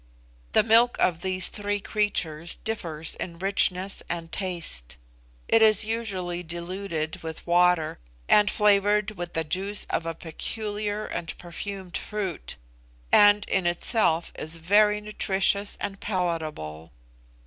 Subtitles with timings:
[0.53, 4.97] The milk of these three creatures differs in richness and taste.
[5.47, 11.37] It is usually diluted with water, and flavoured with the juice of a peculiar and
[11.37, 12.55] perfumed fruit,
[13.11, 16.91] and in itself is very nutritious and palatable.